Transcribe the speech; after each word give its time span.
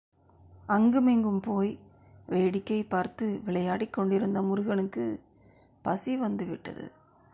அங்குமிங்கும் 0.69 1.39
போய் 1.39 1.77
வேடிக்கை 2.27 2.83
பார்த்து 2.83 3.41
விளையாடிக்கொண்டிருந்த 3.45 4.41
முருகனுக்கு, 4.41 5.05
பசி 5.81 6.17
வந்து 6.17 6.45
விட்டது. 6.45 6.85